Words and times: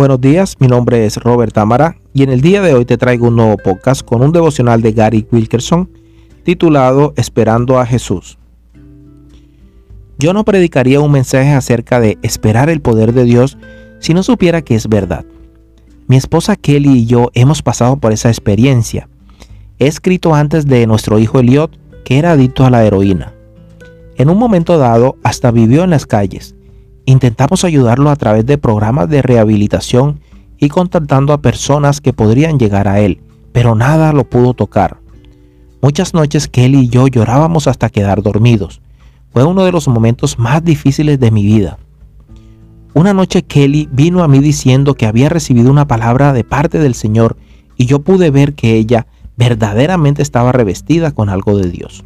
Buenos 0.00 0.22
días, 0.22 0.56
mi 0.58 0.66
nombre 0.66 1.04
es 1.04 1.18
Robert 1.18 1.52
Tamara 1.52 1.98
y 2.14 2.22
en 2.22 2.30
el 2.30 2.40
día 2.40 2.62
de 2.62 2.72
hoy 2.72 2.86
te 2.86 2.96
traigo 2.96 3.28
un 3.28 3.36
nuevo 3.36 3.58
podcast 3.58 4.00
con 4.00 4.22
un 4.22 4.32
devocional 4.32 4.80
de 4.80 4.92
Gary 4.92 5.26
Wilkerson 5.30 5.90
titulado 6.42 7.12
Esperando 7.16 7.78
a 7.78 7.84
Jesús. 7.84 8.38
Yo 10.18 10.32
no 10.32 10.46
predicaría 10.46 11.00
un 11.00 11.12
mensaje 11.12 11.50
acerca 11.50 12.00
de 12.00 12.16
esperar 12.22 12.70
el 12.70 12.80
poder 12.80 13.12
de 13.12 13.24
Dios 13.24 13.58
si 13.98 14.14
no 14.14 14.22
supiera 14.22 14.62
que 14.62 14.74
es 14.74 14.88
verdad. 14.88 15.26
Mi 16.08 16.16
esposa 16.16 16.56
Kelly 16.56 17.00
y 17.00 17.04
yo 17.04 17.30
hemos 17.34 17.60
pasado 17.60 17.98
por 17.98 18.12
esa 18.12 18.30
experiencia. 18.30 19.06
He 19.78 19.86
escrito 19.86 20.34
antes 20.34 20.64
de 20.64 20.86
nuestro 20.86 21.18
hijo 21.18 21.40
Eliot 21.40 21.78
que 22.06 22.18
era 22.18 22.32
adicto 22.32 22.64
a 22.64 22.70
la 22.70 22.86
heroína. 22.86 23.34
En 24.16 24.30
un 24.30 24.38
momento 24.38 24.78
dado 24.78 25.18
hasta 25.22 25.50
vivió 25.50 25.84
en 25.84 25.90
las 25.90 26.06
calles 26.06 26.54
Intentamos 27.10 27.64
ayudarlo 27.64 28.08
a 28.10 28.14
través 28.14 28.46
de 28.46 28.56
programas 28.56 29.08
de 29.08 29.20
rehabilitación 29.20 30.20
y 30.58 30.68
contactando 30.68 31.32
a 31.32 31.42
personas 31.42 32.00
que 32.00 32.12
podrían 32.12 32.56
llegar 32.56 32.86
a 32.86 33.00
él, 33.00 33.20
pero 33.50 33.74
nada 33.74 34.12
lo 34.12 34.30
pudo 34.30 34.54
tocar. 34.54 34.98
Muchas 35.82 36.14
noches 36.14 36.46
Kelly 36.46 36.82
y 36.82 36.88
yo 36.88 37.08
llorábamos 37.08 37.66
hasta 37.66 37.88
quedar 37.88 38.22
dormidos. 38.22 38.80
Fue 39.32 39.42
uno 39.42 39.64
de 39.64 39.72
los 39.72 39.88
momentos 39.88 40.38
más 40.38 40.62
difíciles 40.62 41.18
de 41.18 41.32
mi 41.32 41.44
vida. 41.44 41.78
Una 42.94 43.12
noche 43.12 43.42
Kelly 43.42 43.88
vino 43.90 44.22
a 44.22 44.28
mí 44.28 44.38
diciendo 44.38 44.94
que 44.94 45.06
había 45.06 45.28
recibido 45.28 45.68
una 45.68 45.88
palabra 45.88 46.32
de 46.32 46.44
parte 46.44 46.78
del 46.78 46.94
Señor 46.94 47.36
y 47.76 47.86
yo 47.86 48.02
pude 48.02 48.30
ver 48.30 48.54
que 48.54 48.76
ella 48.76 49.08
verdaderamente 49.36 50.22
estaba 50.22 50.52
revestida 50.52 51.10
con 51.10 51.28
algo 51.28 51.58
de 51.58 51.70
Dios. 51.70 52.04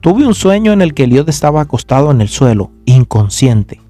Tuve 0.00 0.24
un 0.24 0.34
sueño 0.34 0.72
en 0.72 0.80
el 0.80 0.94
que 0.94 1.04
Eliot 1.04 1.28
estaba 1.28 1.60
acostado 1.60 2.12
en 2.12 2.20
el 2.20 2.28
suelo, 2.28 2.70
inconsciente. 2.84 3.80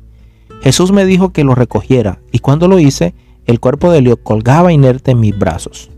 Jesús 0.62 0.90
me 0.90 1.04
dijo 1.04 1.34
que 1.34 1.44
lo 1.44 1.54
recogiera 1.54 2.18
y 2.32 2.38
cuando 2.38 2.66
lo 2.66 2.78
hice, 2.78 3.14
el 3.44 3.60
cuerpo 3.60 3.90
de 3.90 3.98
Eliot 3.98 4.22
colgaba 4.22 4.72
inerte 4.72 5.10
en 5.10 5.20
mis 5.20 5.38
brazos. 5.38 5.90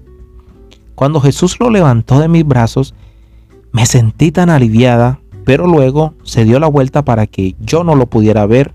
Cuando 0.96 1.20
Jesús 1.20 1.58
lo 1.60 1.70
levantó 1.70 2.18
de 2.18 2.26
mis 2.26 2.44
brazos, 2.44 2.94
me 3.70 3.86
sentí 3.86 4.32
tan 4.32 4.50
aliviada, 4.50 5.20
pero 5.44 5.68
luego 5.68 6.14
se 6.24 6.44
dio 6.44 6.58
la 6.58 6.66
vuelta 6.66 7.04
para 7.04 7.28
que 7.28 7.54
yo 7.60 7.84
no 7.84 7.94
lo 7.94 8.06
pudiera 8.06 8.44
ver. 8.46 8.74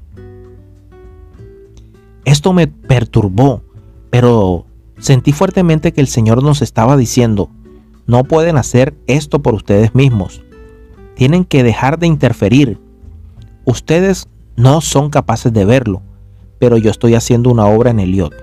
Esto 2.24 2.54
me 2.54 2.68
perturbó, 2.68 3.62
pero 4.10 4.66
sentí 5.00 5.34
fuertemente 5.34 5.92
que 5.92 6.02
el 6.02 6.08
Señor 6.08 6.42
nos 6.42 6.62
estaba 6.62 6.96
diciendo, 6.96 7.50
no 8.08 8.24
pueden 8.24 8.56
hacer 8.56 8.96
esto 9.06 9.42
por 9.42 9.54
ustedes 9.54 9.94
mismos 9.94 10.46
tienen 11.16 11.46
que 11.46 11.64
dejar 11.64 12.00
de 12.00 12.08
interferir. 12.08 12.80
Ustedes 13.66 14.28
no 14.56 14.82
son 14.82 15.10
capaces 15.10 15.52
de 15.52 15.66
verlo, 15.66 16.02
pero 16.60 16.78
yo 16.78 16.92
estoy 16.92 17.16
haciendo 17.16 17.50
una 17.50 17.66
obra 17.66 17.92
en 17.92 18.00
Eliot 18.00 18.34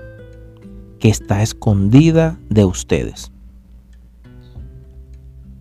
que 0.99 1.09
está 1.09 1.41
escondida 1.41 2.39
de 2.49 2.65
ustedes. 2.65 3.31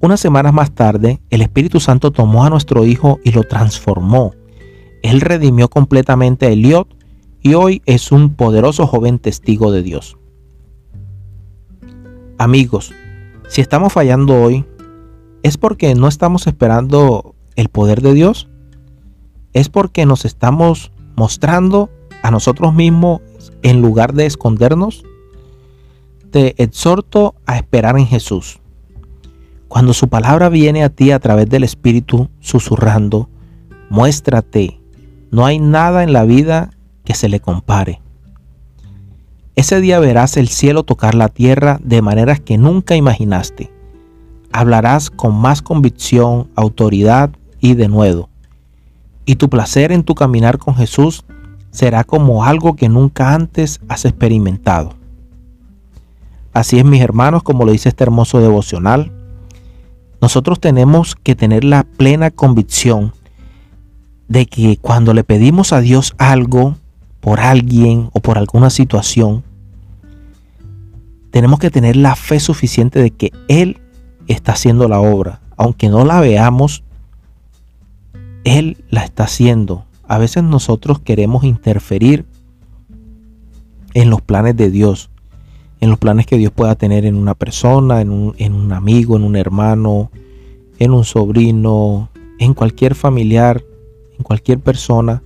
Unas 0.01 0.21
semanas 0.21 0.53
más 0.53 0.73
tarde, 0.73 1.21
el 1.31 1.43
Espíritu 1.43 1.79
Santo 1.79 2.11
tomó 2.11 2.45
a 2.45 2.51
nuestro 2.51 2.85
hijo 2.87 3.21
y 3.25 3.33
lo 3.33 3.45
transformó. 3.45 4.35
Él 5.03 5.21
redimió 5.21 5.69
completamente 5.69 6.47
a 6.47 6.51
Eliot 6.51 6.89
y 7.41 7.55
hoy 7.55 7.83
es 7.87 8.13
un 8.13 8.35
poderoso 8.35 8.87
joven 8.87 9.19
testigo 9.19 9.71
de 9.71 9.83
Dios. 9.83 10.17
Amigos, 12.39 12.93
si 13.49 13.61
estamos 13.61 13.93
fallando 13.93 14.41
hoy, 14.43 14.65
¿Es 15.43 15.59
porque 15.59 15.97
no 15.97 16.07
estamos 16.07 16.47
esperando 16.47 17.35
el 17.57 17.69
poder 17.69 18.01
de 18.01 18.15
Dios? 18.15 18.49
¿Es 19.53 19.69
porque 19.69 20.07
nos 20.07 20.25
estamos 20.25 20.93
mostrando 21.17 21.91
a 22.23 22.31
nosotros 22.31 22.73
mismos 22.73 23.21
en 23.63 23.83
lugar 23.83 24.15
de 24.15 24.27
escondernos? 24.27 25.03
Te 26.31 26.63
exhorto 26.63 27.35
a 27.45 27.57
esperar 27.57 27.99
en 27.99 28.07
Jesús. 28.07 28.61
Cuando 29.67 29.95
su 29.95 30.09
palabra 30.09 30.49
viene 30.49 30.85
a 30.85 30.91
ti 30.91 31.11
a 31.11 31.19
través 31.19 31.49
del 31.49 31.65
Espíritu 31.65 32.31
susurrando, 32.39 33.29
muéstrate. 33.91 34.81
No 35.33 35.45
hay 35.45 35.59
nada 35.59 36.05
en 36.05 36.13
la 36.13 36.25
vida 36.25 36.71
que 37.05 37.15
se 37.15 37.29
le 37.29 37.41
compare. 37.41 38.01
Ese 39.57 39.81
día 39.81 39.99
verás 39.99 40.37
el 40.37 40.49
cielo 40.49 40.85
tocar 40.85 41.17
la 41.17 41.29
tierra 41.29 41.81
de 41.83 42.01
maneras 42.01 42.39
que 42.39 42.59
nunca 42.59 42.95
imaginaste 42.95 43.82
hablarás 44.53 45.11
con 45.11 45.35
más 45.35 45.63
convicción, 45.63 46.49
autoridad 46.55 47.31
y 47.61 47.75
denuedo. 47.75 48.29
Y 49.25 49.37
tu 49.37 49.49
placer 49.49 49.93
en 49.93 50.05
tu 50.05 50.15
caminar 50.15 50.59
con 50.59 50.75
Jesús 50.75 51.25
será 51.71 52.05
como 52.05 52.45
algo 52.45 52.77
que 52.77 52.89
nunca 52.89 53.35
antes 53.35 53.81
has 53.89 54.05
experimentado. 54.05 54.95
Así 56.53 56.79
es, 56.79 56.85
mis 56.85 57.01
hermanos, 57.01 57.43
como 57.43 57.65
lo 57.65 57.73
dice 57.73 57.89
este 57.89 58.05
hermoso 58.05 58.41
devocional. 58.41 59.11
Nosotros 60.21 60.61
tenemos 60.61 61.17
que 61.17 61.35
tener 61.35 61.65
la 61.65 61.85
plena 61.85 62.31
convicción 62.31 63.13
de 64.29 64.47
que 64.47 64.79
cuando 64.81 65.15
le 65.15 65.25
pedimos 65.25 65.73
a 65.73 65.81
Dios 65.81 66.15
algo 66.19 66.77
por 67.21 67.41
alguien 67.41 68.11
o 68.13 68.21
por 68.21 68.39
alguna 68.39 68.71
situación, 68.71 69.43
tenemos 71.31 71.59
que 71.59 71.71
tener 71.71 71.97
la 71.97 72.15
fe 72.15 72.39
suficiente 72.39 73.01
de 73.01 73.11
que 73.11 73.33
Él 73.49 73.82
está 74.29 74.53
haciendo 74.53 74.89
la 74.89 75.01
obra. 75.01 75.41
Aunque 75.57 75.89
no 75.89 76.05
la 76.05 76.21
veamos, 76.21 76.83
Él 78.45 78.85
la 78.91 79.05
está 79.05 79.25
haciendo. 79.25 79.85
A 80.07 80.19
veces 80.19 80.43
nosotros 80.43 81.01
queremos 81.01 81.45
interferir 81.45 82.27
en 83.95 84.11
los 84.11 84.21
planes 84.21 84.57
de 84.57 84.71
Dios, 84.71 85.11
en 85.81 85.91
los 85.91 85.99
planes 85.99 86.27
que 86.27 86.39
Dios 86.39 86.53
pueda 86.53 86.75
tener 86.75 87.05
en 87.05 87.17
una 87.17 87.35
persona, 87.35 88.01
en 88.01 88.11
un, 88.11 88.73
amigo, 88.73 89.17
en 89.17 89.25
un 89.25 89.37
hermano, 89.37 90.11
en 90.79 90.93
un 90.93 91.05
sobrino, 91.05 92.09
en 92.39 92.55
cualquier 92.55 92.95
familiar, 92.95 93.63
en 94.19 94.25
cualquier 94.25 94.59
persona 94.59 95.23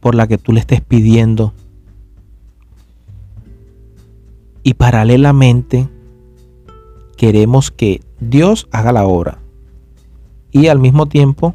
por 0.00 0.14
la 0.14 0.26
que 0.26 0.38
tú 0.38 0.52
le 0.52 0.60
estés 0.60 0.80
pidiendo. 0.80 1.52
Y 4.62 4.74
paralelamente 4.74 5.88
queremos 7.16 7.70
que 7.70 8.02
Dios 8.20 8.68
haga 8.70 8.92
la 8.92 9.06
obra 9.06 9.38
y 10.52 10.68
al 10.68 10.78
mismo 10.78 11.06
tiempo 11.06 11.54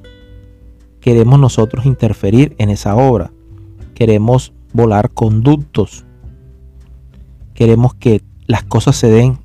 queremos 0.99 1.39
nosotros 1.39 1.85
interferir 1.85 2.55
en 2.57 2.69
esa 2.69 2.95
obra. 2.95 3.31
Queremos 3.95 4.53
volar 4.73 5.11
conductos. 5.11 6.05
Queremos 7.53 7.93
que 7.95 8.21
las 8.47 8.63
cosas 8.63 8.95
se 8.95 9.09
den 9.09 9.39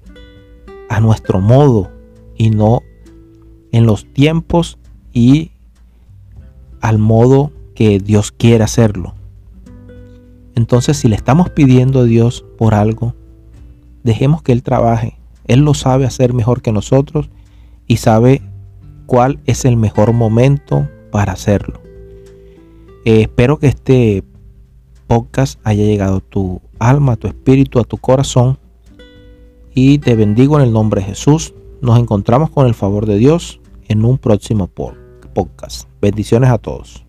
a 0.88 1.00
nuestro 1.00 1.40
modo 1.40 1.90
y 2.36 2.50
no 2.50 2.82
en 3.72 3.86
los 3.86 4.06
tiempos 4.12 4.78
y 5.12 5.52
al 6.80 6.98
modo 6.98 7.52
que 7.74 7.98
Dios 7.98 8.32
quiere 8.32 8.64
hacerlo. 8.64 9.14
Entonces 10.54 10.96
si 10.96 11.08
le 11.08 11.16
estamos 11.16 11.50
pidiendo 11.50 12.00
a 12.00 12.04
Dios 12.04 12.44
por 12.56 12.74
algo, 12.74 13.14
dejemos 14.02 14.42
que 14.42 14.52
Él 14.52 14.62
trabaje 14.62 15.18
él 15.46 15.60
lo 15.60 15.74
sabe 15.74 16.04
hacer 16.04 16.34
mejor 16.34 16.62
que 16.62 16.72
nosotros 16.72 17.30
y 17.86 17.98
sabe 17.98 18.42
cuál 19.06 19.40
es 19.46 19.64
el 19.64 19.76
mejor 19.76 20.12
momento 20.12 20.88
para 21.10 21.32
hacerlo. 21.32 21.80
Eh, 23.04 23.22
espero 23.22 23.58
que 23.58 23.68
este 23.68 24.24
podcast 25.06 25.60
haya 25.64 25.84
llegado 25.84 26.16
a 26.16 26.20
tu 26.20 26.60
alma, 26.78 27.12
a 27.12 27.16
tu 27.16 27.28
espíritu, 27.28 27.78
a 27.78 27.84
tu 27.84 27.98
corazón. 27.98 28.58
Y 29.74 29.98
te 29.98 30.16
bendigo 30.16 30.58
en 30.58 30.64
el 30.64 30.72
nombre 30.72 31.00
de 31.00 31.08
Jesús. 31.08 31.54
Nos 31.80 31.98
encontramos 31.98 32.50
con 32.50 32.66
el 32.66 32.74
favor 32.74 33.06
de 33.06 33.16
Dios 33.16 33.60
en 33.88 34.04
un 34.04 34.18
próximo 34.18 34.68
podcast. 34.68 35.88
Bendiciones 36.00 36.50
a 36.50 36.58
todos. 36.58 37.05